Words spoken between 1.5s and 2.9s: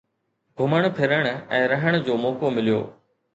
۽ رهڻ جو موقعو مليو